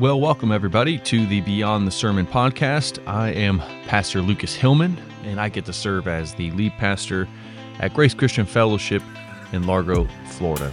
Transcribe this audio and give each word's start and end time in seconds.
Well, 0.00 0.20
welcome 0.20 0.50
everybody 0.50 0.98
to 0.98 1.24
the 1.24 1.40
Beyond 1.42 1.86
the 1.86 1.92
Sermon 1.92 2.26
podcast. 2.26 2.98
I 3.06 3.30
am 3.30 3.60
Pastor 3.86 4.20
Lucas 4.20 4.52
Hillman, 4.52 5.00
and 5.22 5.40
I 5.40 5.48
get 5.48 5.64
to 5.66 5.72
serve 5.72 6.08
as 6.08 6.34
the 6.34 6.50
lead 6.50 6.72
pastor 6.78 7.28
at 7.78 7.94
Grace 7.94 8.12
Christian 8.12 8.44
Fellowship 8.44 9.04
in 9.52 9.68
Largo, 9.68 10.08
Florida. 10.30 10.72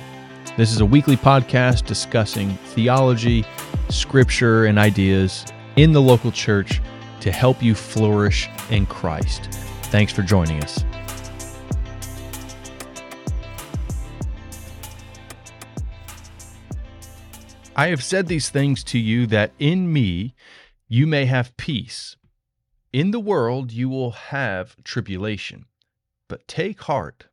This 0.57 0.71
is 0.71 0.81
a 0.81 0.85
weekly 0.87 1.17
podcast 1.17 1.85
discussing 1.85 2.55
theology, 2.73 3.45
scripture, 3.89 4.65
and 4.65 4.79
ideas 4.79 5.45
in 5.75 5.91
the 5.91 6.01
local 6.01 6.31
church 6.31 6.81
to 7.19 7.31
help 7.31 7.61
you 7.61 7.75
flourish 7.75 8.49
in 8.71 8.87
Christ. 8.87 9.49
Thanks 9.91 10.11
for 10.11 10.23
joining 10.23 10.63
us. 10.63 10.83
I 17.73 17.87
have 17.87 18.03
said 18.03 18.27
these 18.27 18.49
things 18.49 18.83
to 18.85 18.99
you 18.99 19.25
that 19.27 19.53
in 19.57 19.91
me 19.91 20.35
you 20.89 21.07
may 21.07 21.25
have 21.25 21.55
peace. 21.55 22.17
In 22.91 23.11
the 23.11 23.19
world 23.19 23.71
you 23.71 23.87
will 23.87 24.11
have 24.11 24.75
tribulation. 24.83 25.65
But 26.27 26.47
take 26.49 26.81
heart, 26.81 27.27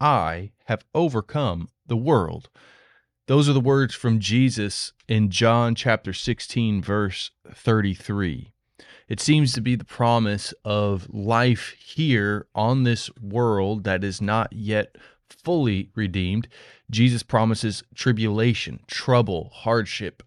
I 0.00 0.52
have 0.66 0.84
overcome 0.94 1.68
the 1.86 1.96
world. 1.96 2.48
Those 3.26 3.48
are 3.48 3.52
the 3.52 3.60
words 3.60 3.92
from 3.94 4.20
Jesus 4.20 4.92
in 5.08 5.30
John 5.30 5.74
chapter 5.74 6.12
16, 6.12 6.80
verse 6.80 7.32
33. 7.52 8.52
It 9.08 9.20
seems 9.20 9.52
to 9.52 9.60
be 9.60 9.74
the 9.74 9.84
promise 9.84 10.54
of 10.64 11.12
life 11.12 11.74
here 11.84 12.46
on 12.54 12.84
this 12.84 13.10
world 13.20 13.82
that 13.84 14.04
is 14.04 14.20
not 14.20 14.52
yet 14.52 14.96
fully 15.28 15.90
redeemed, 15.94 16.48
Jesus 16.90 17.22
promises 17.22 17.82
tribulation, 17.94 18.80
trouble, 18.86 19.50
hardship. 19.52 20.22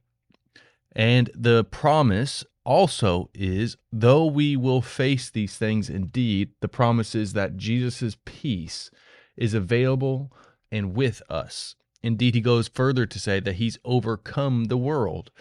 And 0.95 1.30
the 1.35 1.63
promise 1.63 2.44
also 2.63 3.30
is, 3.34 3.77
though 3.91 4.26
we 4.26 4.58
will 4.58 4.81
face 4.81 5.29
these 5.29 5.57
things 5.57 5.90
indeed, 5.90 6.49
the 6.62 6.68
promise 6.68 7.13
is 7.16 7.34
that 7.34 7.57
Jesus' 7.57 8.18
peace 8.26 8.90
is 9.38 9.54
available 9.54 10.32
and 10.71 10.96
with 10.96 11.21
us. 11.29 11.76
Indeed, 12.01 12.35
he 12.35 12.41
goes 12.41 12.68
further 12.68 13.05
to 13.05 13.20
say 13.20 13.40
that 13.40 13.55
he's 13.55 13.79
overcome 13.84 14.66
the 14.66 14.77
world, 14.77 15.32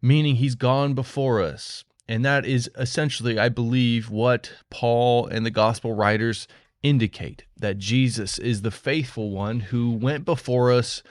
meaning 0.00 0.36
he's 0.36 0.54
gone 0.54 0.94
before 0.94 1.40
us. 1.42 1.84
And 2.08 2.24
that 2.24 2.44
is 2.44 2.70
essentially, 2.76 3.38
I 3.38 3.48
believe, 3.48 4.10
what 4.10 4.52
Paul 4.70 5.26
and 5.26 5.46
the 5.46 5.50
gospel 5.50 5.94
writers 5.94 6.48
indicate 6.82 7.44
that 7.56 7.78
Jesus 7.78 8.38
is 8.38 8.62
the 8.62 8.70
faithful 8.70 9.30
one 9.30 9.60
who 9.60 9.92
went 9.92 10.24
before 10.24 10.72
us 10.72 11.02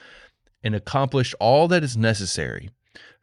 and 0.62 0.74
accomplished 0.74 1.34
all 1.40 1.68
that 1.68 1.82
is 1.82 1.96
necessary 1.96 2.70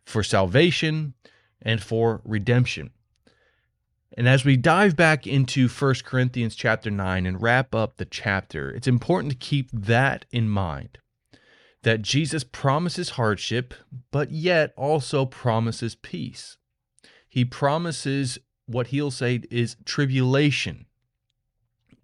for 0.06 0.24
salvation 0.24 1.14
and 1.62 1.82
for 1.82 2.22
redemption. 2.26 2.92
And 4.18 4.28
as 4.28 4.44
we 4.44 4.58
dive 4.58 4.96
back 4.96 5.28
into 5.28 5.68
1 5.68 5.96
Corinthians 6.04 6.56
chapter 6.56 6.90
9 6.90 7.26
and 7.26 7.42
wrap 7.42 7.76
up 7.76 7.98
the 7.98 8.06
chapter, 8.06 8.72
it's 8.72 8.88
important 8.88 9.32
to 9.32 9.38
keep 9.38 9.70
that 9.72 10.26
in 10.32 10.50
mind 10.50 10.98
that 11.84 12.02
Jesus 12.02 12.44
promises 12.44 13.12
hardship, 13.12 13.74
but 14.12 14.32
yet 14.32 14.74
also 14.76 15.26
promises 15.26 15.96
peace. 15.96 16.58
He 17.30 17.46
promises 17.46 18.40
what 18.66 18.88
he'll 18.88 19.12
say 19.12 19.42
is 19.50 19.78
tribulation 19.86 20.88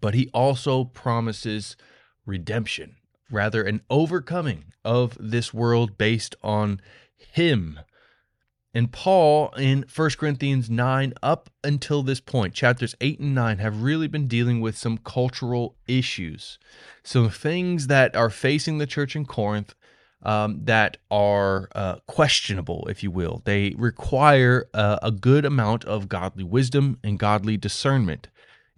but 0.00 0.14
he 0.14 0.28
also 0.32 0.84
promises 0.84 1.76
redemption, 2.24 2.96
rather, 3.30 3.62
an 3.62 3.82
overcoming 3.90 4.72
of 4.84 5.16
this 5.18 5.52
world 5.52 5.98
based 5.98 6.34
on 6.42 6.80
him. 7.16 7.80
And 8.74 8.92
Paul 8.92 9.54
in 9.56 9.86
1 9.94 10.10
Corinthians 10.18 10.68
9, 10.68 11.14
up 11.22 11.48
until 11.64 12.02
this 12.02 12.20
point, 12.20 12.52
chapters 12.52 12.94
8 13.00 13.20
and 13.20 13.34
9, 13.34 13.58
have 13.58 13.82
really 13.82 14.06
been 14.06 14.28
dealing 14.28 14.60
with 14.60 14.76
some 14.76 14.98
cultural 14.98 15.76
issues, 15.88 16.58
some 17.02 17.30
things 17.30 17.86
that 17.86 18.14
are 18.14 18.28
facing 18.28 18.76
the 18.76 18.86
church 18.86 19.16
in 19.16 19.24
Corinth 19.24 19.74
um, 20.22 20.64
that 20.64 20.98
are 21.10 21.68
uh, 21.74 21.96
questionable, 22.06 22.86
if 22.90 23.02
you 23.02 23.10
will. 23.10 23.40
They 23.44 23.74
require 23.78 24.68
uh, 24.74 24.98
a 25.02 25.10
good 25.10 25.46
amount 25.46 25.84
of 25.86 26.08
godly 26.08 26.44
wisdom 26.44 26.98
and 27.02 27.18
godly 27.18 27.56
discernment 27.56 28.28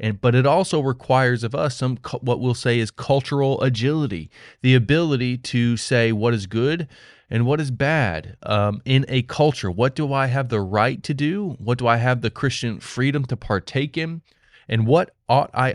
and 0.00 0.20
but 0.20 0.34
it 0.34 0.46
also 0.46 0.80
requires 0.80 1.42
of 1.42 1.54
us 1.54 1.76
some 1.76 1.98
what 2.20 2.40
we'll 2.40 2.54
say 2.54 2.78
is 2.78 2.90
cultural 2.90 3.60
agility 3.60 4.30
the 4.62 4.74
ability 4.74 5.36
to 5.36 5.76
say 5.76 6.12
what 6.12 6.34
is 6.34 6.46
good 6.46 6.88
and 7.30 7.44
what 7.44 7.60
is 7.60 7.70
bad 7.70 8.36
um, 8.44 8.80
in 8.84 9.04
a 9.08 9.22
culture. 9.22 9.70
What 9.70 9.94
do 9.94 10.12
i 10.12 10.26
have 10.26 10.48
the 10.48 10.60
right 10.60 11.02
to 11.02 11.14
do? 11.14 11.56
What 11.58 11.78
do 11.78 11.86
i 11.86 11.96
have 11.96 12.20
the 12.20 12.30
christian 12.30 12.80
freedom 12.80 13.24
to 13.26 13.36
partake 13.36 13.96
in? 13.96 14.22
And 14.68 14.86
what 14.86 15.14
ought 15.28 15.50
i 15.54 15.74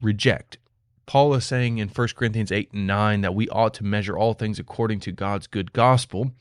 reject? 0.00 0.58
Paul 1.06 1.34
is 1.34 1.44
saying 1.44 1.78
in 1.78 1.88
1 1.88 2.08
corinthians 2.14 2.52
8 2.52 2.72
and 2.72 2.86
9 2.86 3.20
that 3.22 3.34
we 3.34 3.48
ought 3.48 3.74
to 3.74 3.84
measure 3.84 4.16
all 4.16 4.34
things 4.34 4.58
according 4.58 5.00
to 5.00 5.12
god's 5.12 5.46
good 5.46 5.72
gospel 5.72 6.32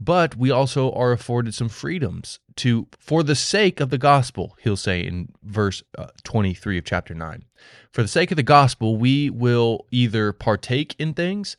but 0.00 0.36
we 0.36 0.50
also 0.50 0.92
are 0.92 1.12
afforded 1.12 1.54
some 1.54 1.68
freedoms 1.68 2.38
to 2.56 2.86
for 2.98 3.22
the 3.22 3.34
sake 3.34 3.80
of 3.80 3.90
the 3.90 3.98
gospel 3.98 4.56
he'll 4.62 4.76
say 4.76 5.00
in 5.00 5.28
verse 5.42 5.82
uh, 5.96 6.08
23 6.24 6.78
of 6.78 6.84
chapter 6.84 7.14
9 7.14 7.44
for 7.92 8.02
the 8.02 8.08
sake 8.08 8.30
of 8.30 8.36
the 8.36 8.42
gospel 8.42 8.96
we 8.96 9.30
will 9.30 9.86
either 9.90 10.32
partake 10.32 10.94
in 10.98 11.14
things 11.14 11.56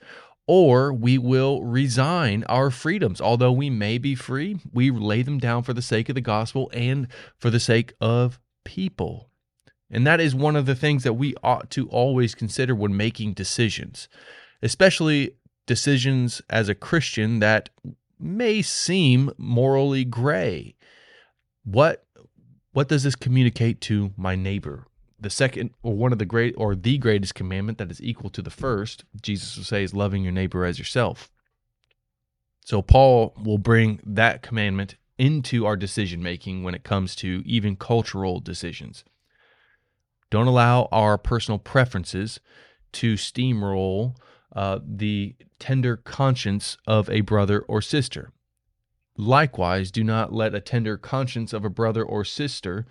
or 0.47 0.91
we 0.91 1.15
will 1.15 1.63
resign 1.63 2.43
our 2.49 2.71
freedoms. 2.71 3.21
Although 3.21 3.51
we 3.51 3.69
may 3.69 3.99
be 3.99 4.15
free 4.15 4.59
we 4.73 4.89
lay 4.89 5.21
them 5.21 5.37
down 5.37 5.61
for 5.61 5.73
the 5.73 5.81
sake 5.81 6.09
of 6.09 6.15
the 6.15 6.21
gospel 6.21 6.71
and 6.73 7.07
for 7.37 7.51
the 7.51 7.59
sake 7.59 7.93
of 8.01 8.39
people. 8.65 9.29
And 9.91 10.07
that 10.07 10.19
is 10.19 10.33
one 10.33 10.55
of 10.55 10.65
the 10.65 10.73
things 10.73 11.03
that 11.03 11.13
we 11.13 11.35
ought 11.43 11.69
to 11.71 11.87
always 11.89 12.33
consider 12.33 12.73
when 12.73 12.97
making 12.97 13.33
decisions 13.33 14.07
especially 14.61 15.35
decisions 15.65 16.41
as 16.49 16.69
a 16.69 16.75
christian 16.75 17.39
that 17.39 17.69
may 18.19 18.61
seem 18.61 19.31
morally 19.37 20.03
gray. 20.03 20.75
What 21.63 22.05
what 22.71 22.87
does 22.87 23.03
this 23.03 23.15
communicate 23.15 23.81
to 23.81 24.11
my 24.15 24.35
neighbor? 24.35 24.85
The 25.19 25.29
second 25.29 25.71
or 25.81 25.95
one 25.95 26.11
of 26.11 26.19
the 26.19 26.25
great 26.25 26.53
or 26.57 26.75
the 26.75 26.97
greatest 26.97 27.35
commandment 27.35 27.77
that 27.77 27.91
is 27.91 28.01
equal 28.01 28.29
to 28.31 28.41
the 28.41 28.49
first, 28.49 29.05
Jesus 29.21 29.57
will 29.57 29.63
say 29.63 29.83
is 29.83 29.93
loving 29.93 30.23
your 30.23 30.31
neighbor 30.31 30.63
as 30.65 30.77
yourself. 30.77 31.31
So 32.63 32.81
Paul 32.81 33.33
will 33.43 33.57
bring 33.57 33.99
that 34.05 34.41
commandment 34.41 34.95
into 35.17 35.65
our 35.65 35.75
decision 35.75 36.21
making 36.23 36.63
when 36.63 36.75
it 36.75 36.83
comes 36.83 37.15
to 37.17 37.41
even 37.45 37.75
cultural 37.75 38.39
decisions. 38.39 39.03
Don't 40.29 40.47
allow 40.47 40.87
our 40.91 41.17
personal 41.17 41.57
preferences 41.57 42.39
to 42.93 43.15
steamroll 43.15 44.15
uh, 44.55 44.79
the 44.85 45.35
tender 45.59 45.97
conscience 45.97 46.77
of 46.87 47.09
a 47.09 47.21
brother 47.21 47.59
or 47.61 47.81
sister. 47.81 48.31
Likewise, 49.17 49.91
do 49.91 50.03
not 50.03 50.33
let 50.33 50.55
a 50.55 50.61
tender 50.61 50.97
conscience 50.97 51.51
of 51.53 51.65
a 51.65 51.69
brother 51.69 52.03
or 52.03 52.23
sister 52.23 52.85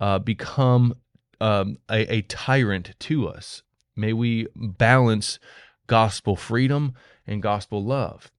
uh, 0.00 0.18
become 0.18 0.94
um, 1.40 1.78
a, 1.90 2.14
a 2.14 2.22
tyrant 2.22 2.94
to 3.00 3.26
us. 3.26 3.62
May 3.96 4.12
we 4.12 4.46
balance 4.54 5.38
gospel 5.86 6.36
freedom 6.36 6.94
and 7.26 7.42
gospel 7.42 7.82
love. 7.82 8.30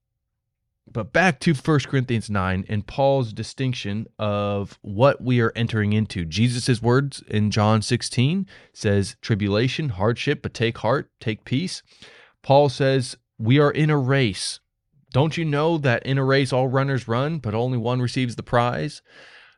But 0.90 1.12
back 1.12 1.40
to 1.40 1.54
1 1.54 1.80
Corinthians 1.80 2.28
9 2.28 2.66
and 2.68 2.86
Paul's 2.86 3.32
distinction 3.32 4.06
of 4.18 4.78
what 4.82 5.22
we 5.22 5.40
are 5.40 5.52
entering 5.54 5.92
into. 5.92 6.24
Jesus' 6.24 6.82
words 6.82 7.22
in 7.28 7.50
John 7.50 7.82
16 7.82 8.46
says, 8.72 9.16
Tribulation, 9.22 9.90
hardship, 9.90 10.42
but 10.42 10.54
take 10.54 10.78
heart, 10.78 11.10
take 11.20 11.44
peace. 11.44 11.82
Paul 12.42 12.68
says, 12.68 13.16
We 13.38 13.58
are 13.58 13.70
in 13.70 13.90
a 13.90 13.98
race. 13.98 14.60
Don't 15.12 15.36
you 15.36 15.44
know 15.44 15.78
that 15.78 16.04
in 16.04 16.18
a 16.18 16.24
race 16.24 16.52
all 16.52 16.68
runners 16.68 17.06
run, 17.06 17.38
but 17.38 17.54
only 17.54 17.78
one 17.78 18.00
receives 18.00 18.36
the 18.36 18.42
prize? 18.42 19.02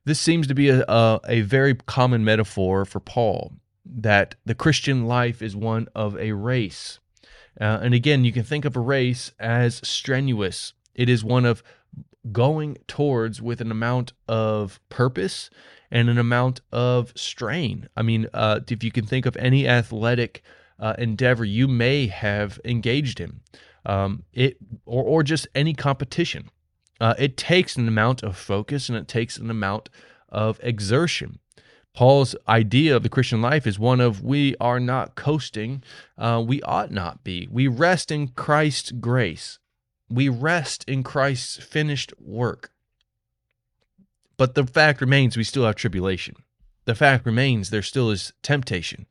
This 0.05 0.21
seems 0.21 0.47
to 0.49 0.55
be 0.55 0.69
a, 0.69 0.85
a, 0.87 1.21
a 1.29 1.41
very 1.43 1.75
common 1.75 2.25
metaphor 2.25 2.85
for 2.85 3.01
Paul 3.01 3.55
that 3.87 4.35
the 4.45 4.55
Christian 4.55 5.07
life 5.07 5.43
is 5.43 5.57
one 5.57 5.89
of 5.95 6.17
a 6.19 6.33
race. 6.33 6.99
Uh, 7.61 7.79
and 7.83 7.95
again, 7.95 8.25
you 8.25 8.33
can 8.33 8.43
think 8.43 8.65
of 8.65 8.77
a 8.77 8.81
race 8.81 9.33
as 9.39 9.81
strenuous. 9.87 10.73
It 10.95 11.09
is 11.09 11.25
one 11.25 11.45
of 11.45 11.63
going 12.33 12.79
towards 12.89 13.41
with 13.41 13.61
an 13.61 13.71
amount 13.71 14.13
of 14.27 14.81
purpose 14.89 15.51
and 15.91 16.09
an 16.09 16.19
amount 16.19 16.61
of 16.73 17.13
strain. 17.15 17.89
I 17.97 18.03
mean, 18.03 18.27
uh, 18.35 18.61
if 18.69 18.83
you 18.83 18.91
can 18.91 19.07
think 19.07 19.27
of 19.27 19.37
any 19.37 19.69
athletic 19.69 20.43
uh, 20.79 20.95
endeavor 20.99 21.45
you 21.45 21.69
may 21.69 22.07
have 22.07 22.61
engaged 22.65 23.21
in, 23.21 23.41
um, 23.87 24.25
it 24.33 24.57
or 24.87 25.05
or 25.05 25.23
just 25.23 25.47
any 25.55 25.75
competition. 25.75 26.51
Uh, 27.01 27.15
it 27.19 27.37
takes 27.37 27.77
an 27.77 27.89
amount 27.89 28.23
of 28.23 28.37
focus 28.37 28.89
and 28.89 28.97
it 28.97 29.09
takes 29.09 29.37
an 29.37 29.51
amount 29.51 29.91
of 30.29 30.61
exertion. 30.63 31.39
Paul's 31.95 32.35
idea 32.49 32.97
of 32.97 33.05
the 33.05 33.09
Christian 33.09 33.41
life 33.41 33.67
is 33.67 33.79
one 33.79 34.01
of 34.01 34.23
we 34.23 34.57
are 34.61 34.81
not 34.81 35.15
coasting, 35.15 35.83
uh, 36.19 36.43
we 36.45 36.61
ought 36.63 36.91
not 36.91 37.23
be. 37.23 37.49
We 37.51 37.69
rest 37.69 38.11
in 38.11 38.29
Christ's 38.29 38.91
grace. 38.91 39.61
We 40.11 40.29
rest 40.29 40.85
in 40.89 41.05
Christ's 41.05 41.57
finished 41.57 42.13
work. 42.21 42.73
But 44.37 44.57
the 44.57 44.67
fact 44.67 45.01
remains 45.01 45.37
we 45.37 45.45
still 45.45 45.65
have 45.65 45.77
tribulation. 45.77 46.35
The 46.85 46.97
fact 46.97 47.25
remains 47.25 47.71
there 47.71 47.83
still 47.83 48.11
is 48.11 48.33
temptation. 48.43 49.07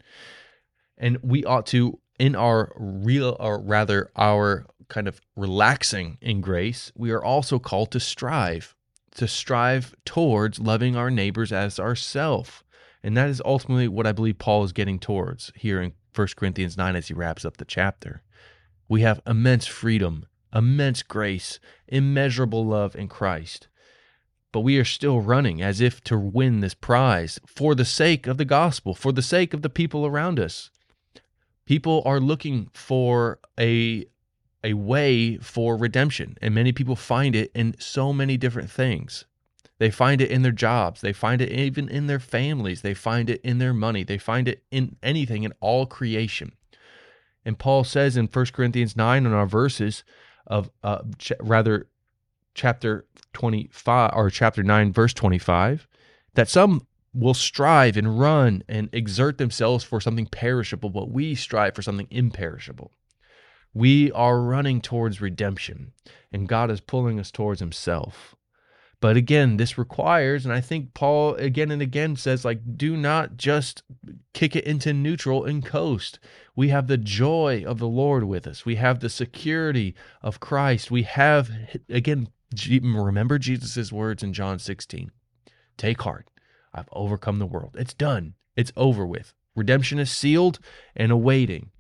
And 0.97 1.17
we 1.21 1.43
ought 1.43 1.65
to, 1.67 1.99
in 2.19 2.35
our 2.35 2.71
real, 2.75 3.35
or 3.39 3.59
rather, 3.59 4.11
our 4.15 4.65
kind 4.89 5.07
of 5.07 5.21
relaxing 5.35 6.17
in 6.21 6.41
grace, 6.41 6.91
we 6.95 7.11
are 7.11 7.23
also 7.23 7.59
called 7.59 7.91
to 7.91 7.99
strive, 7.99 8.75
to 9.15 9.27
strive 9.27 9.95
towards 10.05 10.59
loving 10.59 10.95
our 10.95 11.09
neighbors 11.09 11.51
as 11.51 11.79
ourself. 11.79 12.63
And 13.03 13.17
that 13.17 13.29
is 13.29 13.41
ultimately 13.43 13.87
what 13.87 14.07
I 14.07 14.11
believe 14.11 14.37
Paul 14.37 14.63
is 14.63 14.71
getting 14.71 14.99
towards 14.99 15.51
here 15.55 15.81
in 15.81 15.93
1 16.15 16.27
Corinthians 16.35 16.77
9 16.77 16.95
as 16.95 17.07
he 17.07 17.13
wraps 17.13 17.43
up 17.43 17.57
the 17.57 17.65
chapter. 17.65 18.21
We 18.87 19.01
have 19.01 19.21
immense 19.25 19.65
freedom, 19.65 20.25
immense 20.53 21.03
grace, 21.03 21.59
immeasurable 21.87 22.65
love 22.65 22.95
in 22.95 23.07
Christ. 23.07 23.67
But 24.51 24.61
we 24.61 24.77
are 24.77 24.85
still 24.85 25.19
running 25.19 25.61
as 25.61 25.81
if 25.81 26.01
to 26.01 26.17
win 26.17 26.59
this 26.59 26.75
prize 26.75 27.39
for 27.47 27.73
the 27.73 27.85
sake 27.85 28.27
of 28.27 28.37
the 28.37 28.45
gospel, 28.45 28.93
for 28.93 29.11
the 29.11 29.23
sake 29.23 29.53
of 29.53 29.63
the 29.63 29.69
people 29.69 30.05
around 30.05 30.39
us. 30.39 30.69
People 31.65 32.01
are 32.06 32.19
looking 32.19 32.69
for 32.74 33.39
a 33.60 34.06
a 34.63 34.74
way 34.74 35.38
for 35.38 35.75
redemption. 35.75 36.38
And 36.42 36.56
many 36.56 36.71
people 36.71 36.95
find 36.95 37.36
it 37.36 37.51
in 37.54 37.75
so 37.80 38.13
many 38.13 38.38
different 38.38 38.71
things. 38.71 39.25
They 39.80 39.92
find 39.92 40.21
it 40.21 40.31
in 40.31 40.44
their 40.44 40.51
jobs. 40.54 41.01
They 41.01 41.13
find 41.13 41.42
it 41.42 41.51
even 41.51 41.89
in 41.89 42.07
their 42.07 42.19
families. 42.19 42.81
They 42.81 42.94
find 42.94 43.30
it 43.30 43.42
in 43.44 43.57
their 43.57 43.74
money. 43.74 44.04
They 44.04 44.18
find 44.18 44.48
it 44.48 44.63
in 44.71 44.95
anything, 45.04 45.44
in 45.44 45.54
all 45.60 45.86
creation. 45.86 46.54
And 47.44 47.60
Paul 47.60 47.83
says 47.83 48.15
in 48.15 48.27
1 48.27 48.45
Corinthians 48.54 48.95
9 48.95 49.25
in 49.25 49.33
our 49.33 49.45
verses 49.45 50.06
of 50.48 50.69
uh, 50.83 51.01
ch- 51.18 51.33
rather 51.42 51.88
chapter 52.54 53.06
25 53.33 54.12
or 54.13 54.30
chapter 54.30 54.62
9 54.62 54.94
verse 54.94 55.13
25 55.13 55.88
that 56.36 56.48
some 56.48 56.86
will 57.13 57.33
strive 57.33 57.95
and 57.98 58.19
run 58.19 58.63
and 58.68 58.89
exert 58.92 59.38
themselves 59.38 59.83
for 59.83 60.01
something 60.01 60.25
perishable 60.25 60.89
but 60.89 61.12
we 61.12 61.36
strive 61.36 61.75
for 61.75 61.81
something 61.81 62.07
imperishable 62.10 62.92
we 63.74 64.12
are 64.12 64.39
running 64.39 64.81
towards 64.81 65.21
redemption, 65.21 65.94
and 66.31 66.48
God 66.48 66.69
is 66.69 66.80
pulling 66.80 67.19
us 67.19 67.31
towards 67.31 67.60
Himself. 67.60 68.36
But 69.00 69.18
again, 69.18 69.57
this 69.57 69.77
requires, 69.77 70.45
and 70.45 70.54
I 70.54 70.62
think 70.62 70.94
Paul 70.94 71.36
again 71.36 71.71
and 71.71 71.81
again 71.81 72.15
says, 72.15 72.45
like, 72.45 72.77
do 72.77 72.95
not 72.95 73.36
just 73.36 73.83
kick 74.33 74.56
it 74.56 74.63
into 74.63 74.94
neutral 74.94 75.44
and 75.44 75.65
coast. 75.65 76.19
We 76.56 76.69
have 76.69 76.88
the 76.88 76.98
joy 76.98 77.65
of 77.68 77.80
the 77.80 77.88
Lord 77.88 78.24
with 78.24 78.48
us. 78.48 78.65
We 78.65 78.75
have 78.75 79.00
the 79.00 79.10
security 79.10 79.94
of 80.21 80.39
Christ. 80.39 80.89
We 80.89 81.04
have, 81.04 81.50
again, 81.89 82.30
remember 82.71 83.39
Jesus' 83.39 83.92
words 83.92 84.24
in 84.24 84.31
John 84.31 84.60
16 84.60 85.12
Take 85.75 86.01
heart. 86.04 86.27
I've 86.73 86.89
overcome 86.91 87.39
the 87.39 87.45
world. 87.45 87.75
It's 87.77 87.93
done. 87.93 88.33
It's 88.55 88.71
over 88.75 89.05
with. 89.05 89.33
Redemption 89.55 89.99
is 89.99 90.11
sealed 90.11 90.59
and 90.95 91.11
awaiting. 91.11 91.71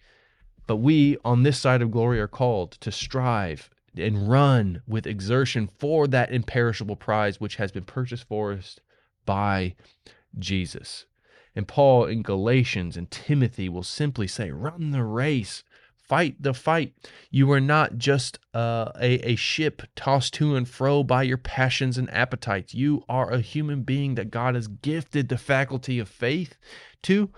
But 0.67 0.77
we 0.77 1.17
on 1.25 1.43
this 1.43 1.59
side 1.59 1.81
of 1.81 1.91
glory 1.91 2.19
are 2.19 2.27
called 2.27 2.71
to 2.73 2.91
strive 2.91 3.69
and 3.95 4.29
run 4.29 4.81
with 4.87 5.05
exertion 5.05 5.69
for 5.77 6.07
that 6.07 6.31
imperishable 6.31 6.95
prize 6.95 7.39
which 7.39 7.57
has 7.57 7.71
been 7.71 7.83
purchased 7.83 8.27
for 8.27 8.53
us 8.53 8.79
by 9.25 9.75
Jesus. 10.39 11.05
And 11.55 11.67
Paul 11.67 12.05
in 12.05 12.23
Galatians 12.23 12.97
and 12.97 13.11
Timothy 13.11 13.69
will 13.69 13.83
simply 13.83 14.27
say, 14.27 14.51
Run 14.51 14.91
the 14.91 15.03
race, 15.03 15.63
fight 16.03 16.35
the 16.41 16.53
fight. 16.53 16.93
You 17.31 17.51
are 17.51 17.61
not 17.61 17.97
just 17.97 18.39
uh, 18.53 18.91
a, 18.99 19.31
a 19.31 19.35
ship 19.35 19.81
tossed 19.95 20.33
to 20.35 20.55
and 20.55 20.67
fro 20.67 21.03
by 21.03 21.23
your 21.23 21.37
passions 21.37 21.97
and 21.97 22.13
appetites. 22.13 22.73
You 22.73 23.03
are 23.09 23.31
a 23.31 23.39
human 23.39 23.83
being 23.83 24.15
that 24.15 24.31
God 24.31 24.55
has 24.55 24.67
gifted 24.67 25.29
the 25.29 25.37
faculty 25.37 25.99
of 25.99 26.09
faith 26.09 26.57
to, 27.03 27.29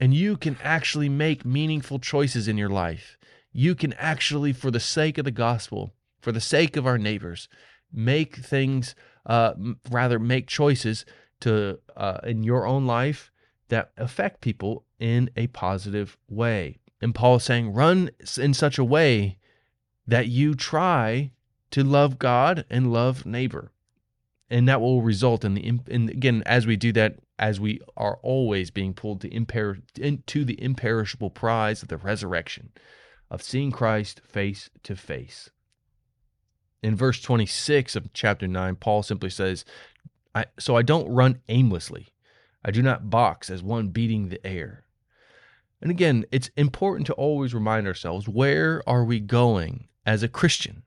and 0.00 0.14
you 0.14 0.36
can 0.36 0.56
actually 0.62 1.08
make 1.08 1.44
meaningful 1.44 1.98
choices 1.98 2.48
in 2.48 2.56
your 2.56 2.70
life. 2.70 3.18
You 3.52 3.74
can 3.74 3.92
actually, 3.94 4.52
for 4.52 4.70
the 4.70 4.80
sake 4.80 5.18
of 5.18 5.24
the 5.24 5.30
gospel, 5.30 5.94
for 6.20 6.32
the 6.32 6.40
sake 6.40 6.76
of 6.76 6.86
our 6.86 6.98
neighbors, 6.98 7.48
make 7.92 8.36
things, 8.36 8.94
uh, 9.24 9.54
rather, 9.90 10.18
make 10.18 10.46
choices 10.46 11.04
to 11.40 11.78
uh, 11.96 12.18
in 12.24 12.42
your 12.42 12.66
own 12.66 12.86
life 12.86 13.30
that 13.68 13.90
affect 13.96 14.40
people 14.40 14.84
in 14.98 15.30
a 15.36 15.46
positive 15.48 16.16
way. 16.28 16.78
And 17.00 17.14
Paul 17.14 17.36
is 17.36 17.44
saying, 17.44 17.72
run 17.72 18.10
in 18.38 18.54
such 18.54 18.78
a 18.78 18.84
way 18.84 19.38
that 20.06 20.28
you 20.28 20.54
try 20.54 21.32
to 21.72 21.84
love 21.84 22.18
God 22.18 22.64
and 22.70 22.92
love 22.92 23.26
neighbor. 23.26 23.72
And 24.48 24.68
that 24.68 24.80
will 24.80 25.02
result 25.02 25.44
in 25.44 25.54
the, 25.54 25.80
and 25.90 26.08
again, 26.08 26.42
as 26.46 26.66
we 26.66 26.76
do 26.76 26.92
that, 26.92 27.18
as 27.38 27.60
we 27.60 27.80
are 27.96 28.18
always 28.22 28.70
being 28.70 28.94
pulled 28.94 29.20
to 29.22 29.28
imper- 29.28 29.82
into 29.98 30.44
the 30.44 30.62
imperishable 30.62 31.30
prize 31.30 31.82
of 31.82 31.88
the 31.88 31.96
resurrection, 31.96 32.70
of 33.30 33.42
seeing 33.42 33.72
Christ 33.72 34.20
face 34.24 34.70
to 34.84 34.94
face. 34.94 35.50
In 36.82 36.94
verse 36.94 37.20
26 37.20 37.96
of 37.96 38.12
chapter 38.12 38.46
9, 38.46 38.76
Paul 38.76 39.02
simply 39.02 39.30
says, 39.30 39.64
I, 40.34 40.46
So 40.58 40.76
I 40.76 40.82
don't 40.82 41.08
run 41.08 41.40
aimlessly. 41.48 42.08
I 42.64 42.70
do 42.70 42.82
not 42.82 43.10
box 43.10 43.50
as 43.50 43.62
one 43.62 43.88
beating 43.88 44.28
the 44.28 44.44
air. 44.46 44.85
And 45.80 45.90
again, 45.90 46.24
it's 46.32 46.50
important 46.56 47.06
to 47.08 47.14
always 47.14 47.54
remind 47.54 47.86
ourselves 47.86 48.28
where 48.28 48.82
are 48.88 49.04
we 49.04 49.20
going 49.20 49.88
as 50.04 50.22
a 50.22 50.28
Christian? 50.28 50.82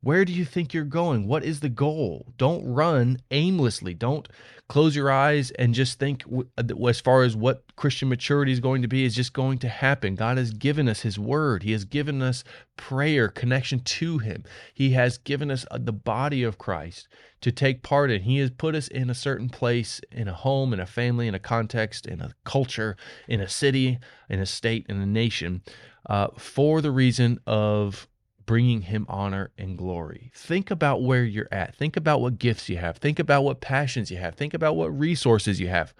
Where 0.00 0.24
do 0.24 0.32
you 0.32 0.44
think 0.44 0.72
you're 0.72 0.84
going? 0.84 1.26
What 1.26 1.44
is 1.44 1.58
the 1.58 1.68
goal? 1.68 2.32
Don't 2.36 2.64
run 2.64 3.18
aimlessly. 3.32 3.94
Don't 3.94 4.28
close 4.68 4.94
your 4.94 5.10
eyes 5.10 5.50
and 5.52 5.74
just 5.74 5.98
think 5.98 6.22
uh, 6.56 6.62
as 6.86 7.00
far 7.00 7.24
as 7.24 7.34
what 7.34 7.64
Christian 7.74 8.08
maturity 8.08 8.52
is 8.52 8.60
going 8.60 8.82
to 8.82 8.88
be 8.88 9.04
is 9.04 9.16
just 9.16 9.32
going 9.32 9.58
to 9.58 9.68
happen. 9.68 10.14
God 10.14 10.36
has 10.36 10.52
given 10.52 10.88
us 10.88 11.00
His 11.00 11.18
Word. 11.18 11.64
He 11.64 11.72
has 11.72 11.84
given 11.84 12.22
us 12.22 12.44
prayer, 12.76 13.28
connection 13.28 13.80
to 13.80 14.18
Him. 14.18 14.44
He 14.72 14.90
has 14.90 15.18
given 15.18 15.50
us 15.50 15.66
uh, 15.70 15.78
the 15.80 15.92
body 15.92 16.44
of 16.44 16.58
Christ 16.58 17.08
to 17.40 17.50
take 17.50 17.82
part 17.82 18.10
in. 18.10 18.22
He 18.22 18.38
has 18.38 18.50
put 18.50 18.76
us 18.76 18.86
in 18.86 19.10
a 19.10 19.14
certain 19.14 19.48
place, 19.48 20.00
in 20.12 20.28
a 20.28 20.34
home, 20.34 20.72
in 20.72 20.78
a 20.78 20.86
family, 20.86 21.26
in 21.26 21.34
a 21.34 21.40
context, 21.40 22.06
in 22.06 22.20
a 22.20 22.34
culture, 22.44 22.96
in 23.26 23.40
a 23.40 23.48
city, 23.48 23.98
in 24.28 24.38
a 24.38 24.46
state, 24.46 24.86
in 24.88 25.00
a 25.00 25.06
nation, 25.06 25.62
uh, 26.08 26.28
for 26.36 26.80
the 26.80 26.92
reason 26.92 27.40
of 27.46 28.06
bringing 28.48 28.80
him 28.80 29.04
honor 29.10 29.50
and 29.58 29.76
glory. 29.76 30.32
Think 30.34 30.70
about 30.70 31.02
where 31.02 31.22
you're 31.22 31.52
at. 31.52 31.76
Think 31.76 31.98
about 31.98 32.22
what 32.22 32.38
gifts 32.38 32.70
you 32.70 32.78
have. 32.78 32.96
Think 32.96 33.18
about 33.18 33.42
what 33.42 33.60
passions 33.60 34.10
you 34.10 34.16
have. 34.16 34.36
Think 34.36 34.54
about 34.54 34.74
what 34.74 34.98
resources 34.98 35.60
you 35.60 35.68
have. 35.68 35.92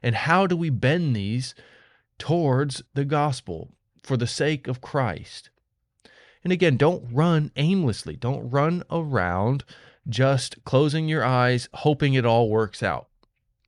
And 0.00 0.14
how 0.14 0.46
do 0.46 0.56
we 0.56 0.70
bend 0.70 1.16
these 1.16 1.52
towards 2.16 2.84
the 2.94 3.04
gospel 3.04 3.72
for 4.04 4.16
the 4.16 4.28
sake 4.28 4.68
of 4.68 4.80
Christ? 4.80 5.50
And 6.44 6.52
again, 6.52 6.76
don't 6.76 7.12
run 7.12 7.50
aimlessly. 7.56 8.14
Don't 8.14 8.48
run 8.48 8.84
around 8.88 9.64
just 10.08 10.62
closing 10.62 11.08
your 11.08 11.24
eyes, 11.24 11.68
hoping 11.74 12.14
it 12.14 12.24
all 12.24 12.48
works 12.48 12.84
out. 12.84 13.08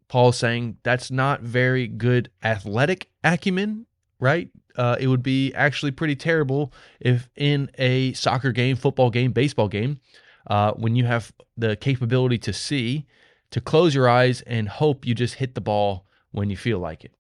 Paul's 0.07 0.39
saying 0.39 0.77
that's 0.85 1.11
not 1.11 1.41
very 1.41 1.89
good 1.89 2.31
athletic 2.45 3.11
acumen, 3.25 3.87
right? 4.21 4.49
Uh, 4.77 4.97
it 4.99 5.07
would 5.07 5.23
be 5.23 5.53
actually 5.55 5.91
pretty 5.91 6.17
terrible 6.17 6.73
if 7.01 7.29
in 7.37 7.71
a 7.79 8.13
soccer 8.13 8.53
game, 8.53 8.77
football 8.77 9.11
game, 9.11 9.33
baseball 9.33 9.69
game, 9.69 10.01
uh, 10.47 10.73
when 10.73 10.97
you 10.97 11.05
have 11.05 11.33
the 11.57 11.77
capability 11.77 12.39
to 12.39 12.53
see, 12.53 13.07
to 13.51 13.61
close 13.61 13.95
your 13.95 14.09
eyes 14.09 14.41
and 14.43 14.69
hope 14.69 15.07
you 15.07 15.15
just 15.15 15.35
hit 15.35 15.55
the 15.55 15.61
ball 15.61 16.07
when 16.31 16.51
you 16.51 16.57
feel 16.57 16.79
like 16.79 17.05
it. 17.05 17.15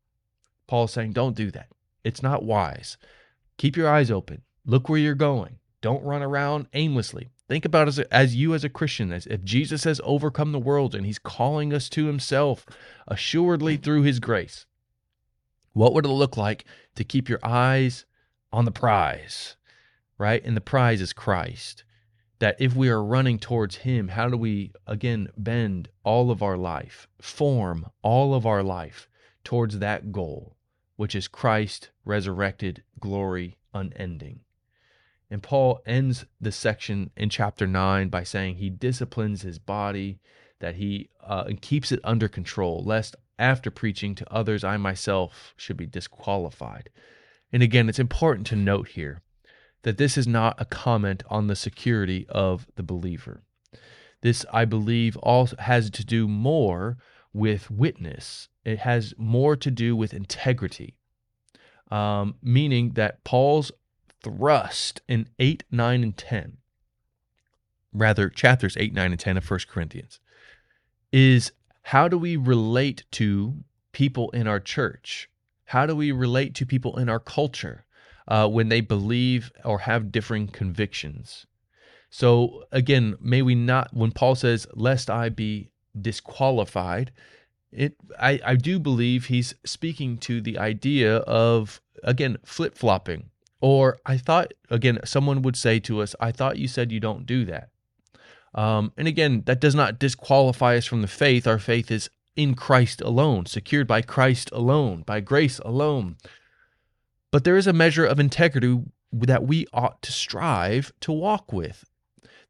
Paul 0.66 0.85
is 0.85 0.90
saying, 0.90 1.12
don't 1.12 1.37
do 1.37 1.50
that. 1.50 1.68
It's 2.04 2.23
not 2.23 2.42
wise. 2.42 2.97
Keep 3.59 3.76
your 3.76 3.88
eyes 3.88 4.11
open. 4.11 4.42
Look 4.64 4.88
where 4.88 4.99
you're 4.99 5.14
going. 5.14 5.59
Don't 5.80 6.02
run 6.02 6.23
around 6.23 6.68
aimlessly. 6.73 7.28
Think 7.49 7.64
about 7.64 7.88
as, 7.88 7.99
as 7.99 8.35
you 8.35 8.54
as 8.54 8.64
a 8.64 8.71
Christian, 8.71 9.12
as 9.12 9.26
if 9.26 9.44
Jesus 9.44 9.85
has 9.85 10.00
overcome 10.04 10.52
the 10.52 10.59
world 10.59 10.94
and 10.94 11.04
he's 11.04 11.18
calling 11.18 11.75
us 11.75 11.88
to 11.90 12.06
himself 12.06 12.64
assuredly 13.06 13.76
through 13.76 14.02
his 14.02 14.21
grace. 14.21 14.64
What 15.72 15.94
would 15.94 16.04
it 16.04 16.08
look 16.08 16.36
like 16.36 16.64
to 16.96 17.04
keep 17.04 17.28
your 17.28 17.40
eyes 17.42 18.04
on 18.52 18.64
the 18.64 18.70
prize, 18.70 19.56
right? 20.18 20.44
And 20.44 20.56
the 20.56 20.60
prize 20.60 21.00
is 21.00 21.12
Christ. 21.12 21.84
That 22.38 22.56
if 22.58 22.74
we 22.74 22.88
are 22.88 23.02
running 23.02 23.38
towards 23.38 23.76
Him, 23.76 24.08
how 24.08 24.28
do 24.28 24.36
we, 24.36 24.72
again, 24.86 25.28
bend 25.36 25.88
all 26.02 26.30
of 26.30 26.42
our 26.42 26.56
life, 26.56 27.06
form 27.20 27.86
all 28.02 28.34
of 28.34 28.44
our 28.44 28.62
life 28.62 29.08
towards 29.44 29.78
that 29.78 30.10
goal, 30.12 30.56
which 30.96 31.14
is 31.14 31.28
Christ 31.28 31.90
resurrected, 32.04 32.82
glory 32.98 33.58
unending? 33.72 34.40
And 35.30 35.42
Paul 35.42 35.80
ends 35.86 36.26
the 36.40 36.52
section 36.52 37.10
in 37.16 37.30
chapter 37.30 37.66
9 37.66 38.08
by 38.10 38.24
saying 38.24 38.56
he 38.56 38.68
disciplines 38.68 39.42
his 39.42 39.58
body, 39.58 40.18
that 40.58 40.74
he 40.74 41.08
uh, 41.24 41.44
keeps 41.62 41.90
it 41.90 42.00
under 42.04 42.28
control, 42.28 42.82
lest 42.84 43.16
after 43.42 43.70
preaching 43.70 44.14
to 44.14 44.32
others, 44.32 44.62
I 44.62 44.76
myself 44.76 45.52
should 45.56 45.76
be 45.76 45.87
disqualified. 45.87 46.88
And 47.52 47.62
again, 47.62 47.88
it's 47.88 47.99
important 47.99 48.46
to 48.46 48.56
note 48.56 48.88
here 48.88 49.20
that 49.82 49.99
this 49.99 50.16
is 50.16 50.28
not 50.28 50.61
a 50.61 50.64
comment 50.64 51.25
on 51.28 51.49
the 51.49 51.56
security 51.56 52.25
of 52.28 52.68
the 52.76 52.84
believer. 52.84 53.42
This, 54.20 54.46
I 54.52 54.64
believe, 54.64 55.16
also 55.16 55.56
has 55.58 55.90
to 55.90 56.04
do 56.04 56.28
more 56.28 56.99
with 57.32 57.68
witness. 57.68 58.49
It 58.64 58.78
has 58.78 59.12
more 59.18 59.56
to 59.56 59.70
do 59.72 59.96
with 59.96 60.14
integrity, 60.14 60.94
um, 61.90 62.37
meaning 62.40 62.90
that 62.90 63.25
Paul's 63.25 63.72
thrust 64.22 65.02
in 65.08 65.28
8, 65.40 65.64
9, 65.72 66.02
and 66.04 66.16
10, 66.16 66.58
rather, 67.92 68.28
chapters 68.28 68.76
8, 68.78 68.94
9, 68.94 69.11
and 69.11 69.20
10 69.20 69.37
of 69.37 69.50
1 69.50 69.61
Corinthians, 69.68 70.20
is 71.12 71.50
how 71.82 72.08
do 72.08 72.18
we 72.18 72.36
relate 72.36 73.04
to 73.12 73.54
people 73.92 74.30
in 74.30 74.46
our 74.46 74.60
church? 74.60 75.28
How 75.66 75.86
do 75.86 75.96
we 75.96 76.12
relate 76.12 76.54
to 76.56 76.66
people 76.66 76.98
in 76.98 77.08
our 77.08 77.20
culture 77.20 77.84
uh, 78.28 78.48
when 78.48 78.68
they 78.68 78.80
believe 78.80 79.52
or 79.64 79.80
have 79.80 80.12
differing 80.12 80.48
convictions? 80.48 81.46
So, 82.10 82.64
again, 82.70 83.16
may 83.20 83.40
we 83.42 83.54
not, 83.54 83.94
when 83.94 84.12
Paul 84.12 84.34
says, 84.34 84.66
lest 84.74 85.08
I 85.08 85.30
be 85.30 85.70
disqualified, 85.98 87.10
it 87.72 87.96
I, 88.18 88.38
I 88.44 88.54
do 88.54 88.78
believe 88.78 89.26
he's 89.26 89.54
speaking 89.64 90.18
to 90.18 90.42
the 90.42 90.58
idea 90.58 91.16
of, 91.18 91.80
again, 92.02 92.36
flip 92.44 92.76
flopping. 92.76 93.30
Or 93.62 93.98
I 94.04 94.18
thought, 94.18 94.52
again, 94.68 94.98
someone 95.04 95.40
would 95.42 95.56
say 95.56 95.80
to 95.80 96.02
us, 96.02 96.14
I 96.20 96.32
thought 96.32 96.58
you 96.58 96.68
said 96.68 96.92
you 96.92 97.00
don't 97.00 97.24
do 97.24 97.44
that. 97.46 97.70
Um, 98.54 98.92
and 98.97 99.09
again, 99.09 99.42
that 99.47 99.61
does 99.61 99.75
not 99.75 99.99
disqualify 99.99 100.76
us 100.76 100.87
from 100.87 101.02
the 101.02 101.09
faith. 101.09 101.47
Our 101.47 101.59
faith 101.59 101.90
is 101.90 102.11
in 102.37 102.54
Christ 102.54 103.00
alone, 103.00 103.47
secured 103.47 103.87
by 103.87 104.02
Christ 104.02 104.50
alone, 104.52 105.02
by 105.02 105.21
grace 105.21 105.59
alone. 105.61 106.16
But 107.30 107.44
there 107.44 107.56
is 107.56 107.66
a 107.66 107.73
measure 107.73 108.04
of 108.04 108.21
integrity 108.21 108.80
that 109.12 109.47
we 109.47 109.66
ought 109.73 110.00
to 110.02 110.12
strive 110.12 110.92
to 111.00 111.12
walk 111.12 111.52
with, 111.52 111.85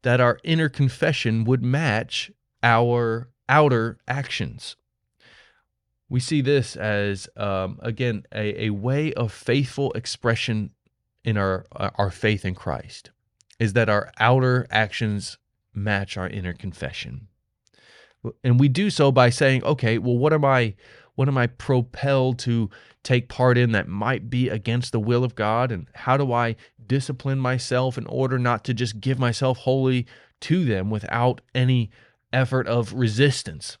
that 0.01 0.21
our 0.21 0.39
inner 0.43 0.69
confession 0.69 1.43
would 1.45 1.63
match 1.63 2.31
our 2.61 3.29
outer 3.49 3.97
actions. 4.07 4.75
We 6.09 6.19
see 6.19 6.41
this 6.41 6.75
as, 6.75 7.27
um, 7.35 7.79
again, 7.81 8.23
a, 8.33 8.65
a 8.65 8.69
way 8.69 9.13
of 9.13 9.31
faithful 9.31 9.91
expression 9.93 10.71
in 11.23 11.37
our, 11.37 11.65
our 11.71 12.11
faith 12.11 12.45
in 12.45 12.55
Christ, 12.55 13.11
is 13.59 13.73
that 13.73 13.89
our 13.89 14.11
outer 14.19 14.67
actions 14.69 15.37
match 15.73 16.17
our 16.17 16.27
inner 16.27 16.53
confession. 16.53 17.27
And 18.43 18.59
we 18.59 18.67
do 18.67 18.89
so 18.89 19.11
by 19.11 19.29
saying 19.29 19.63
okay 19.63 19.97
well 19.97 20.17
what 20.17 20.31
am 20.33 20.45
i 20.45 20.75
what 21.15 21.27
am 21.27 21.37
i 21.37 21.47
propelled 21.47 22.39
to 22.39 22.69
take 23.03 23.27
part 23.27 23.57
in 23.57 23.73
that 23.73 23.87
might 23.87 24.29
be 24.29 24.49
against 24.49 24.91
the 24.91 24.99
will 24.99 25.23
of 25.23 25.35
god? 25.35 25.71
And 25.71 25.87
how 25.93 26.17
do 26.17 26.31
i 26.31 26.55
discipline 26.85 27.39
myself 27.39 27.97
in 27.97 28.05
order 28.07 28.39
not 28.39 28.63
to 28.65 28.73
just 28.73 29.01
give 29.01 29.19
myself 29.19 29.59
wholly 29.59 30.05
to 30.41 30.65
them 30.65 30.89
without 30.89 31.41
any 31.53 31.91
effort 32.31 32.67
of 32.67 32.93
resistance? 32.93 33.77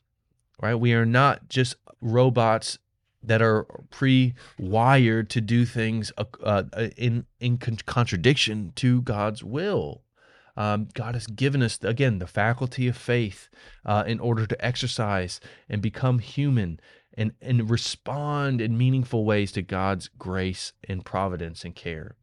Right? 0.61 0.75
We 0.75 0.93
are 0.93 1.05
not 1.05 1.49
just 1.49 1.75
robots 2.01 2.77
that 3.23 3.41
are 3.41 3.65
pre-wired 3.89 5.29
to 5.29 5.41
do 5.41 5.65
things 5.65 6.11
uh, 6.17 6.25
uh 6.43 6.63
in 6.97 7.25
in 7.39 7.57
contradiction 7.57 8.73
to 8.75 9.01
God's 9.01 9.43
will. 9.43 10.02
Um, 10.55 10.89
God 10.93 11.15
has 11.15 11.25
given 11.25 11.63
us, 11.63 11.79
again, 11.81 12.19
the 12.19 12.27
faculty 12.27 12.87
of 12.87 12.95
faith 12.95 13.49
uh, 13.85 14.03
in 14.05 14.19
order 14.19 14.45
to 14.45 14.65
exercise 14.65 15.39
and 15.67 15.81
become 15.81 16.19
human 16.19 16.79
and, 17.15 17.33
and 17.41 17.69
respond 17.69 18.61
in 18.61 18.77
meaningful 18.77 19.25
ways 19.25 19.51
to 19.53 19.61
God's 19.61 20.07
grace 20.07 20.73
and 20.87 21.05
providence 21.05 21.63
and 21.63 21.75
care. 21.75 22.17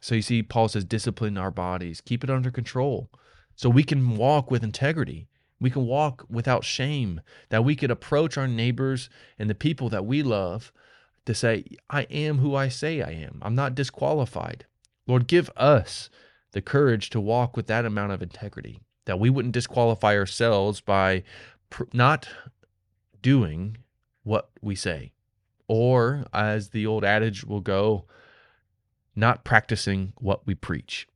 So 0.00 0.14
you 0.14 0.22
see, 0.22 0.42
Paul 0.42 0.68
says, 0.68 0.84
discipline 0.84 1.36
our 1.36 1.50
bodies, 1.50 2.00
keep 2.00 2.24
it 2.24 2.30
under 2.30 2.50
control 2.50 3.10
so 3.56 3.68
we 3.68 3.82
can 3.82 4.16
walk 4.16 4.50
with 4.50 4.62
integrity. 4.62 5.28
We 5.60 5.70
can 5.70 5.86
walk 5.86 6.24
without 6.30 6.64
shame, 6.64 7.20
that 7.48 7.64
we 7.64 7.74
could 7.74 7.90
approach 7.90 8.38
our 8.38 8.46
neighbors 8.46 9.10
and 9.38 9.50
the 9.50 9.56
people 9.56 9.88
that 9.88 10.06
we 10.06 10.22
love 10.22 10.72
to 11.26 11.34
say, 11.34 11.64
I 11.90 12.02
am 12.02 12.38
who 12.38 12.54
I 12.54 12.68
say 12.68 13.02
I 13.02 13.10
am. 13.10 13.40
I'm 13.42 13.56
not 13.56 13.74
disqualified. 13.74 14.66
Lord, 15.08 15.26
give 15.26 15.50
us 15.56 16.10
the 16.52 16.62
courage 16.62 17.10
to 17.10 17.20
walk 17.20 17.56
with 17.56 17.66
that 17.66 17.84
amount 17.84 18.12
of 18.12 18.22
integrity, 18.22 18.80
that 19.04 19.20
we 19.20 19.30
wouldn't 19.30 19.54
disqualify 19.54 20.16
ourselves 20.16 20.80
by 20.80 21.22
pr- 21.70 21.84
not 21.92 22.28
doing 23.20 23.76
what 24.22 24.50
we 24.62 24.74
say. 24.74 25.12
Or, 25.66 26.24
as 26.32 26.70
the 26.70 26.86
old 26.86 27.04
adage 27.04 27.44
will 27.44 27.60
go, 27.60 28.06
not 29.14 29.44
practicing 29.44 30.12
what 30.16 30.46
we 30.46 30.54
preach. 30.54 31.06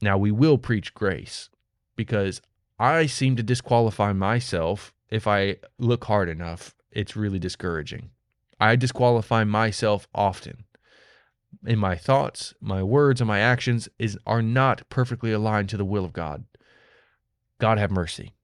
Now, 0.00 0.18
we 0.18 0.32
will 0.32 0.58
preach 0.58 0.94
grace 0.94 1.50
because 1.94 2.40
I 2.78 3.06
seem 3.06 3.36
to 3.36 3.42
disqualify 3.42 4.12
myself 4.12 4.92
if 5.10 5.28
I 5.28 5.56
look 5.78 6.04
hard 6.04 6.28
enough. 6.28 6.74
It's 6.90 7.16
really 7.16 7.38
discouraging. 7.38 8.10
I 8.58 8.76
disqualify 8.76 9.44
myself 9.44 10.08
often 10.14 10.64
in 11.66 11.78
my 11.78 11.96
thoughts, 11.96 12.54
my 12.60 12.82
words, 12.82 13.20
and 13.20 13.28
my 13.28 13.40
actions 13.40 13.88
is 13.98 14.18
are 14.26 14.42
not 14.42 14.88
perfectly 14.88 15.32
aligned 15.32 15.68
to 15.70 15.76
the 15.76 15.84
will 15.84 16.04
of 16.04 16.12
God. 16.12 16.44
God 17.60 17.78
have 17.78 17.90
mercy. 17.90 18.34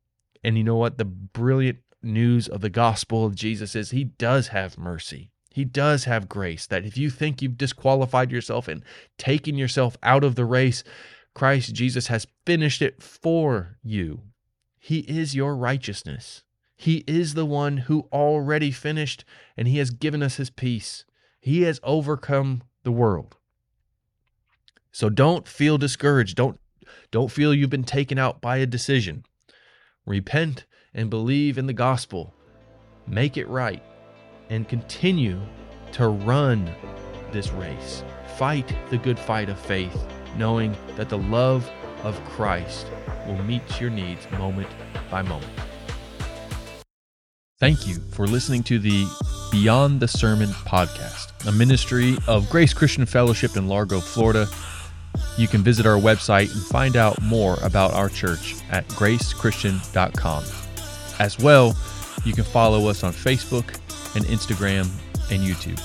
And 0.43 0.57
you 0.57 0.65
know 0.65 0.77
what? 0.77 0.99
The 0.99 1.05
brilliant 1.05 1.79
news 2.03 2.49
of 2.49 2.61
the 2.61 2.71
gospel 2.71 3.27
of 3.27 3.35
Jesus 3.35 3.77
is 3.77 3.91
he 3.91 4.05
does 4.05 4.49
have 4.49 4.79
mercy. 4.79 5.31
He 5.51 5.65
does 5.65 6.05
have 6.05 6.29
grace. 6.29 6.67
That 6.67 6.85
if 6.85 6.97
you 6.97 7.11
think 7.11 7.43
you've 7.43 7.59
disqualified 7.59 8.31
yourself 8.31 8.69
and 8.69 8.85
taken 9.19 9.57
yourself 9.57 9.97
out 10.03 10.25
of 10.25 10.37
the 10.37 10.45
race, 10.45 10.85
Christ 11.35 11.75
Jesus 11.75 12.07
has 12.07 12.27
finished 12.47 12.83
it 12.83 13.03
for 13.03 13.79
you. 13.83 14.23
He 14.79 15.01
is 15.01 15.35
your 15.35 15.57
righteousness. 15.57 16.45
He 16.77 17.05
is 17.07 17.35
the 17.35 17.45
one 17.45 17.77
who 17.77 18.09
already 18.11 18.71
finished 18.71 19.25
and 19.57 19.69
he 19.69 19.79
has 19.79 19.91
given 19.91 20.23
us 20.23 20.37
his 20.37 20.49
peace. 20.49 21.05
He 21.41 21.63
has 21.63 21.81
overcome 21.83 22.63
the 22.83 22.93
world. 22.93 23.37
So 24.93 25.09
don't 25.09 25.47
feel 25.47 25.79
discouraged. 25.79 26.37
Don't 26.37 26.59
don't 27.11 27.31
feel 27.31 27.55
you've 27.55 27.71
been 27.71 27.85
taken 27.85 28.19
out 28.19 28.41
by 28.41 28.57
a 28.59 28.67
decision. 28.67 29.25
Repent 30.07 30.67
and 30.93 31.11
believe 31.11 31.59
in 31.59 31.67
the 31.67 31.73
gospel. 31.73 32.35
Make 33.07 33.37
it 33.37 33.49
right 33.49 33.83
and 34.49 34.69
continue 34.69 35.41
to 35.93 36.09
run 36.09 36.73
this 37.33 37.51
race. 37.53 38.03
Fight 38.37 38.75
the 38.91 38.99
good 38.99 39.19
fight 39.19 39.49
of 39.49 39.59
faith, 39.59 39.97
knowing 40.37 40.77
that 40.97 41.09
the 41.09 41.19
love 41.19 41.71
of 42.03 42.23
Christ 42.25 42.87
will 43.27 43.43
meet 43.45 43.81
your 43.81 43.91
needs 43.91 44.29
moment 44.33 44.69
by 45.11 45.23
moment. 45.23 45.53
Thank 47.59 47.87
you 47.87 47.97
for 48.13 48.27
listening 48.27 48.63
to 48.65 48.79
the 48.79 49.07
Beyond 49.51 50.01
the 50.01 50.09
Sermon 50.09 50.49
podcast 50.49 51.31
a 51.47 51.53
ministry 51.53 52.17
of 52.27 52.49
Grace 52.51 52.75
Christian 52.75 53.07
Fellowship 53.07 53.57
in 53.57 53.67
Largo, 53.69 54.01
Florida. 54.01 54.47
You 55.37 55.49
can 55.49 55.63
visit 55.63 55.87
our 55.87 55.99
website 55.99 56.53
and 56.53 56.63
find 56.67 56.97
out 56.97 57.21
more 57.23 57.57
about 57.63 57.93
our 57.95 58.09
church 58.09 58.57
at 58.71 58.87
gracechristian.com. 58.89 60.45
As 61.19 61.39
well, 61.39 61.77
you 62.25 62.33
can 62.33 62.45
follow 62.45 62.89
us 62.89 63.03
on 63.03 63.13
Facebook 63.13 63.77
and 64.15 64.25
Instagram 64.27 64.89
and 65.31 65.43
YouTube. 65.43 65.81